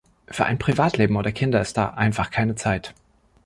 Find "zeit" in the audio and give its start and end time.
2.55-2.95